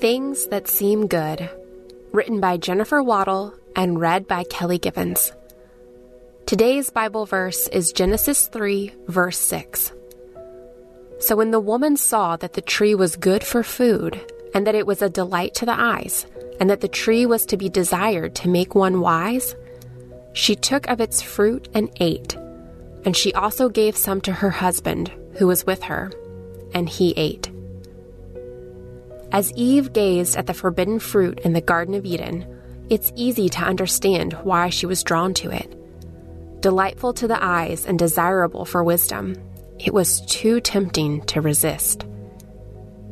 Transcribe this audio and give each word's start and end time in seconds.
Things 0.00 0.46
That 0.46 0.68
Seem 0.68 1.08
Good, 1.08 1.50
written 2.12 2.38
by 2.38 2.56
Jennifer 2.56 3.02
Waddle 3.02 3.52
and 3.74 4.00
read 4.00 4.28
by 4.28 4.44
Kelly 4.44 4.78
Givens. 4.78 5.32
Today's 6.46 6.90
Bible 6.90 7.26
verse 7.26 7.66
is 7.66 7.90
Genesis 7.90 8.46
3, 8.46 8.94
verse 9.08 9.38
6. 9.38 9.90
So 11.18 11.34
when 11.34 11.50
the 11.50 11.58
woman 11.58 11.96
saw 11.96 12.36
that 12.36 12.52
the 12.52 12.60
tree 12.60 12.94
was 12.94 13.16
good 13.16 13.42
for 13.42 13.64
food, 13.64 14.20
and 14.54 14.68
that 14.68 14.76
it 14.76 14.86
was 14.86 15.02
a 15.02 15.10
delight 15.10 15.54
to 15.54 15.66
the 15.66 15.78
eyes, 15.78 16.26
and 16.60 16.70
that 16.70 16.80
the 16.80 16.86
tree 16.86 17.26
was 17.26 17.44
to 17.46 17.56
be 17.56 17.68
desired 17.68 18.36
to 18.36 18.48
make 18.48 18.76
one 18.76 19.00
wise, 19.00 19.56
she 20.32 20.54
took 20.54 20.86
of 20.86 21.00
its 21.00 21.20
fruit 21.20 21.66
and 21.74 21.90
ate. 21.96 22.36
And 23.04 23.16
she 23.16 23.34
also 23.34 23.68
gave 23.68 23.96
some 23.96 24.20
to 24.20 24.32
her 24.32 24.50
husband, 24.50 25.10
who 25.38 25.48
was 25.48 25.66
with 25.66 25.82
her, 25.82 26.12
and 26.72 26.88
he 26.88 27.14
ate. 27.16 27.50
As 29.30 29.52
Eve 29.52 29.92
gazed 29.92 30.36
at 30.36 30.46
the 30.46 30.54
forbidden 30.54 30.98
fruit 30.98 31.40
in 31.40 31.52
the 31.52 31.60
Garden 31.60 31.94
of 31.94 32.06
Eden, 32.06 32.46
it's 32.88 33.12
easy 33.14 33.48
to 33.50 33.60
understand 33.60 34.32
why 34.42 34.70
she 34.70 34.86
was 34.86 35.02
drawn 35.02 35.34
to 35.34 35.50
it. 35.50 35.74
Delightful 36.60 37.12
to 37.14 37.28
the 37.28 37.42
eyes 37.42 37.84
and 37.84 37.98
desirable 37.98 38.64
for 38.64 38.82
wisdom, 38.82 39.36
it 39.78 39.92
was 39.92 40.22
too 40.22 40.60
tempting 40.60 41.22
to 41.26 41.40
resist. 41.40 42.06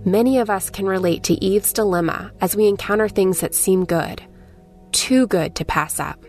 Many 0.04 0.38
of 0.38 0.48
us 0.48 0.70
can 0.70 0.86
relate 0.86 1.24
to 1.24 1.44
Eve's 1.44 1.72
dilemma 1.72 2.32
as 2.40 2.56
we 2.56 2.66
encounter 2.66 3.08
things 3.08 3.40
that 3.40 3.54
seem 3.54 3.84
good, 3.84 4.22
too 4.92 5.26
good 5.26 5.54
to 5.56 5.64
pass 5.64 6.00
up. 6.00 6.24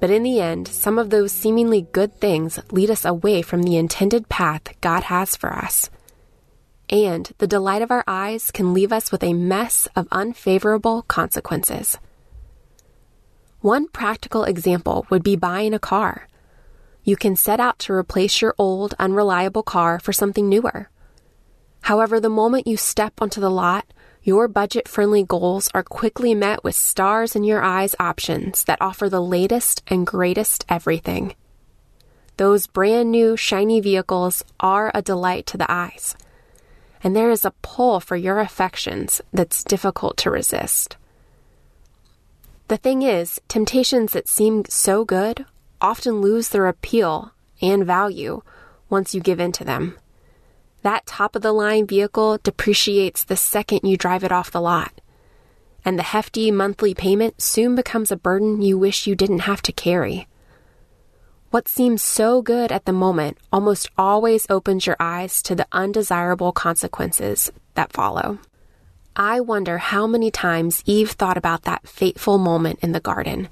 But 0.00 0.10
in 0.10 0.22
the 0.22 0.40
end, 0.40 0.66
some 0.66 0.98
of 0.98 1.10
those 1.10 1.30
seemingly 1.30 1.82
good 1.92 2.20
things 2.20 2.58
lead 2.72 2.90
us 2.90 3.04
away 3.04 3.42
from 3.42 3.62
the 3.62 3.76
intended 3.76 4.28
path 4.28 4.62
God 4.80 5.04
has 5.04 5.36
for 5.36 5.52
us. 5.52 5.90
And 6.92 7.32
the 7.38 7.46
delight 7.46 7.80
of 7.80 7.90
our 7.90 8.04
eyes 8.06 8.50
can 8.50 8.74
leave 8.74 8.92
us 8.92 9.10
with 9.10 9.24
a 9.24 9.32
mess 9.32 9.88
of 9.96 10.06
unfavorable 10.12 11.02
consequences. 11.02 11.98
One 13.62 13.88
practical 13.88 14.44
example 14.44 15.06
would 15.08 15.22
be 15.22 15.34
buying 15.34 15.72
a 15.72 15.78
car. 15.78 16.28
You 17.02 17.16
can 17.16 17.34
set 17.34 17.60
out 17.60 17.78
to 17.80 17.94
replace 17.94 18.42
your 18.42 18.54
old, 18.58 18.94
unreliable 18.98 19.62
car 19.62 20.00
for 20.00 20.12
something 20.12 20.50
newer. 20.50 20.90
However, 21.80 22.20
the 22.20 22.28
moment 22.28 22.66
you 22.66 22.76
step 22.76 23.22
onto 23.22 23.40
the 23.40 23.50
lot, 23.50 23.86
your 24.22 24.46
budget 24.46 24.86
friendly 24.86 25.24
goals 25.24 25.70
are 25.72 25.82
quickly 25.82 26.34
met 26.34 26.62
with 26.62 26.74
stars 26.74 27.34
in 27.34 27.42
your 27.42 27.62
eyes 27.62 27.96
options 27.98 28.64
that 28.64 28.82
offer 28.82 29.08
the 29.08 29.22
latest 29.22 29.82
and 29.86 30.06
greatest 30.06 30.66
everything. 30.68 31.34
Those 32.36 32.66
brand 32.66 33.10
new, 33.10 33.34
shiny 33.36 33.80
vehicles 33.80 34.44
are 34.60 34.92
a 34.94 35.00
delight 35.00 35.46
to 35.46 35.56
the 35.56 35.70
eyes. 35.72 36.16
And 37.02 37.16
there 37.16 37.30
is 37.30 37.44
a 37.44 37.54
pull 37.62 38.00
for 38.00 38.16
your 38.16 38.38
affections 38.38 39.20
that's 39.32 39.64
difficult 39.64 40.16
to 40.18 40.30
resist. 40.30 40.96
The 42.68 42.76
thing 42.76 43.02
is, 43.02 43.40
temptations 43.48 44.12
that 44.12 44.28
seem 44.28 44.64
so 44.66 45.04
good 45.04 45.44
often 45.80 46.20
lose 46.20 46.48
their 46.48 46.68
appeal 46.68 47.32
and 47.60 47.84
value 47.84 48.42
once 48.88 49.14
you 49.14 49.20
give 49.20 49.40
in 49.40 49.52
to 49.52 49.64
them. 49.64 49.98
That 50.82 51.06
top 51.06 51.36
of 51.36 51.42
the 51.42 51.52
line 51.52 51.86
vehicle 51.86 52.38
depreciates 52.42 53.24
the 53.24 53.36
second 53.36 53.80
you 53.84 53.96
drive 53.96 54.24
it 54.24 54.32
off 54.32 54.50
the 54.50 54.60
lot. 54.60 55.00
And 55.84 55.98
the 55.98 56.04
hefty 56.04 56.50
monthly 56.50 56.94
payment 56.94 57.40
soon 57.40 57.74
becomes 57.74 58.12
a 58.12 58.16
burden 58.16 58.62
you 58.62 58.78
wish 58.78 59.06
you 59.06 59.14
didn't 59.14 59.40
have 59.40 59.62
to 59.62 59.72
carry. 59.72 60.28
What 61.52 61.68
seems 61.68 62.00
so 62.00 62.40
good 62.40 62.72
at 62.72 62.86
the 62.86 62.94
moment 62.94 63.36
almost 63.52 63.90
always 63.98 64.46
opens 64.48 64.86
your 64.86 64.96
eyes 64.98 65.42
to 65.42 65.54
the 65.54 65.66
undesirable 65.70 66.50
consequences 66.50 67.52
that 67.74 67.92
follow. 67.92 68.38
I 69.14 69.40
wonder 69.40 69.76
how 69.76 70.06
many 70.06 70.30
times 70.30 70.82
Eve 70.86 71.10
thought 71.10 71.36
about 71.36 71.64
that 71.64 71.86
fateful 71.86 72.38
moment 72.38 72.78
in 72.80 72.92
the 72.92 73.00
garden. 73.00 73.50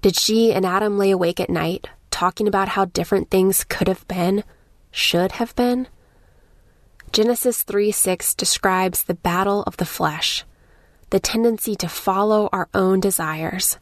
Did 0.00 0.16
she 0.16 0.54
and 0.54 0.64
Adam 0.64 0.96
lay 0.96 1.10
awake 1.10 1.40
at 1.40 1.50
night, 1.50 1.90
talking 2.10 2.48
about 2.48 2.68
how 2.68 2.86
different 2.86 3.30
things 3.30 3.64
could 3.64 3.86
have 3.86 4.08
been, 4.08 4.42
should 4.90 5.32
have 5.32 5.54
been? 5.54 5.88
Genesis 7.12 7.64
3 7.64 7.92
6 7.92 8.34
describes 8.34 9.02
the 9.02 9.12
battle 9.12 9.62
of 9.64 9.76
the 9.76 9.84
flesh, 9.84 10.46
the 11.10 11.20
tendency 11.20 11.76
to 11.76 11.86
follow 11.86 12.48
our 12.50 12.70
own 12.72 12.98
desires. 12.98 13.76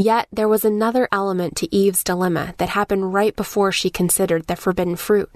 Yet 0.00 0.28
there 0.32 0.48
was 0.48 0.64
another 0.64 1.10
element 1.12 1.56
to 1.56 1.76
Eve's 1.76 2.02
dilemma 2.02 2.54
that 2.56 2.70
happened 2.70 3.12
right 3.12 3.36
before 3.36 3.70
she 3.70 3.90
considered 3.90 4.46
the 4.46 4.56
forbidden 4.56 4.96
fruit. 4.96 5.30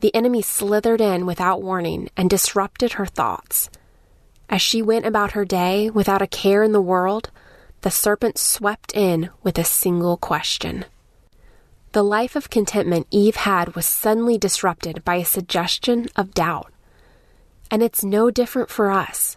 The 0.00 0.12
enemy 0.16 0.42
slithered 0.42 1.00
in 1.00 1.26
without 1.26 1.62
warning 1.62 2.10
and 2.16 2.28
disrupted 2.28 2.94
her 2.94 3.06
thoughts. 3.06 3.70
As 4.50 4.60
she 4.60 4.82
went 4.82 5.06
about 5.06 5.30
her 5.30 5.44
day 5.44 5.88
without 5.90 6.22
a 6.22 6.26
care 6.26 6.64
in 6.64 6.72
the 6.72 6.80
world, 6.80 7.30
the 7.82 7.90
serpent 7.92 8.36
swept 8.36 8.92
in 8.96 9.30
with 9.44 9.60
a 9.60 9.64
single 9.64 10.16
question. 10.16 10.84
The 11.92 12.02
life 12.02 12.34
of 12.34 12.50
contentment 12.50 13.06
Eve 13.12 13.36
had 13.36 13.76
was 13.76 13.86
suddenly 13.86 14.38
disrupted 14.38 15.04
by 15.04 15.14
a 15.14 15.24
suggestion 15.24 16.08
of 16.16 16.34
doubt. 16.34 16.72
And 17.70 17.80
it's 17.80 18.02
no 18.02 18.32
different 18.32 18.70
for 18.70 18.90
us. 18.90 19.36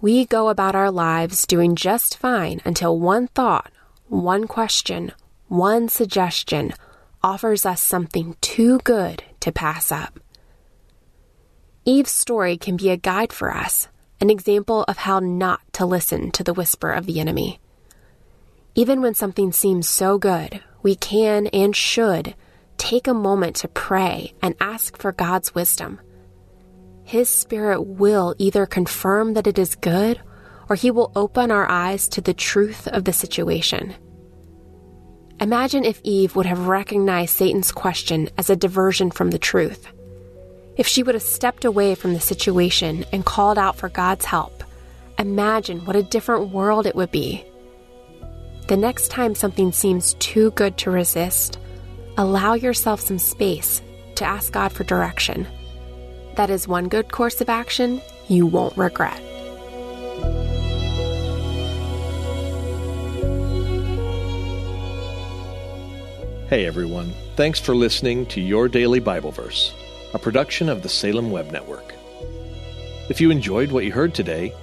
We 0.00 0.26
go 0.26 0.48
about 0.48 0.76
our 0.76 0.92
lives 0.92 1.44
doing 1.44 1.74
just 1.74 2.16
fine 2.16 2.60
until 2.64 3.00
one 3.00 3.26
thought, 3.26 3.72
one 4.06 4.46
question, 4.46 5.10
one 5.48 5.88
suggestion 5.88 6.72
offers 7.20 7.66
us 7.66 7.82
something 7.82 8.36
too 8.40 8.78
good 8.84 9.24
to 9.40 9.50
pass 9.50 9.90
up. 9.90 10.20
Eve's 11.84 12.12
story 12.12 12.56
can 12.56 12.76
be 12.76 12.90
a 12.90 12.96
guide 12.96 13.32
for 13.32 13.52
us, 13.52 13.88
an 14.20 14.30
example 14.30 14.84
of 14.86 14.98
how 14.98 15.18
not 15.18 15.62
to 15.72 15.84
listen 15.84 16.30
to 16.30 16.44
the 16.44 16.54
whisper 16.54 16.92
of 16.92 17.06
the 17.06 17.18
enemy. 17.18 17.58
Even 18.76 19.02
when 19.02 19.14
something 19.14 19.50
seems 19.50 19.88
so 19.88 20.16
good, 20.16 20.62
we 20.80 20.94
can 20.94 21.48
and 21.48 21.74
should 21.74 22.36
take 22.76 23.08
a 23.08 23.14
moment 23.14 23.56
to 23.56 23.66
pray 23.66 24.32
and 24.40 24.54
ask 24.60 24.96
for 24.96 25.10
God's 25.10 25.56
wisdom. 25.56 26.00
His 27.08 27.30
Spirit 27.30 27.80
will 27.80 28.34
either 28.36 28.66
confirm 28.66 29.32
that 29.32 29.46
it 29.46 29.58
is 29.58 29.76
good 29.76 30.20
or 30.68 30.76
He 30.76 30.90
will 30.90 31.10
open 31.16 31.50
our 31.50 31.66
eyes 31.66 32.06
to 32.08 32.20
the 32.20 32.34
truth 32.34 32.86
of 32.86 33.04
the 33.04 33.14
situation. 33.14 33.94
Imagine 35.40 35.86
if 35.86 36.02
Eve 36.04 36.36
would 36.36 36.44
have 36.44 36.68
recognized 36.68 37.34
Satan's 37.34 37.72
question 37.72 38.28
as 38.36 38.50
a 38.50 38.56
diversion 38.56 39.10
from 39.10 39.30
the 39.30 39.38
truth. 39.38 39.88
If 40.76 40.86
she 40.86 41.02
would 41.02 41.14
have 41.14 41.22
stepped 41.22 41.64
away 41.64 41.94
from 41.94 42.12
the 42.12 42.20
situation 42.20 43.06
and 43.10 43.24
called 43.24 43.56
out 43.56 43.76
for 43.76 43.88
God's 43.88 44.26
help, 44.26 44.62
imagine 45.18 45.86
what 45.86 45.96
a 45.96 46.02
different 46.02 46.50
world 46.50 46.84
it 46.84 46.94
would 46.94 47.10
be. 47.10 47.42
The 48.66 48.76
next 48.76 49.08
time 49.08 49.34
something 49.34 49.72
seems 49.72 50.12
too 50.18 50.50
good 50.50 50.76
to 50.76 50.90
resist, 50.90 51.58
allow 52.18 52.52
yourself 52.52 53.00
some 53.00 53.18
space 53.18 53.80
to 54.16 54.26
ask 54.26 54.52
God 54.52 54.72
for 54.72 54.84
direction. 54.84 55.46
That 56.38 56.50
is 56.50 56.66
one 56.66 56.88
good 56.88 57.10
course 57.10 57.40
of 57.40 57.48
action 57.48 58.00
you 58.28 58.46
won't 58.46 58.76
regret. 58.76 59.20
Hey 66.48 66.64
everyone, 66.64 67.12
thanks 67.36 67.60
for 67.60 67.74
listening 67.74 68.24
to 68.26 68.40
Your 68.40 68.68
Daily 68.68 69.00
Bible 69.00 69.32
Verse, 69.32 69.74
a 70.14 70.18
production 70.18 70.68
of 70.68 70.82
the 70.82 70.88
Salem 70.88 71.30
Web 71.30 71.50
Network. 71.50 71.92
If 73.10 73.20
you 73.20 73.30
enjoyed 73.30 73.72
what 73.72 73.84
you 73.84 73.92
heard 73.92 74.14
today, 74.14 74.54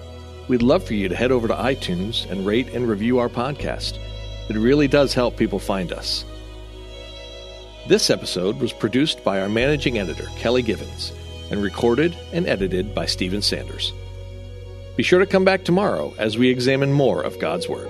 We'd 0.47 0.62
love 0.62 0.84
for 0.84 0.94
you 0.94 1.09
to 1.09 1.16
head 1.16 1.31
over 1.31 1.47
to 1.47 1.56
iTunes 1.56 2.30
and 2.30 2.46
rate 2.46 2.69
and 2.74 2.88
review 2.88 3.18
our 3.18 3.30
podcast. 3.30 3.97
It 4.47 4.56
really 4.56 4.88
does 4.88 5.14
help 5.14 5.38
people 5.38 5.58
find 5.58 5.91
us. 5.91 6.24
This 7.88 8.11
episode 8.11 8.59
was 8.59 8.72
produced 8.72 9.23
by 9.23 9.41
our 9.41 9.50
managing 9.50 9.97
editor, 9.97 10.28
Kelly 10.38 10.61
Givens, 10.61 11.11
and 11.52 11.62
recorded 11.62 12.16
and 12.34 12.47
edited 12.47 12.94
by 12.96 13.06
Stephen 13.06 13.42
Sanders. 13.42 13.94
Be 14.96 15.03
sure 15.03 15.20
to 15.20 15.26
come 15.26 15.46
back 15.46 15.64
tomorrow 15.64 16.14
as 16.18 16.38
we 16.38 16.50
examine 16.50 16.92
more 16.92 17.22
of 17.22 17.40
God's 17.40 17.68
Word. 17.68 17.90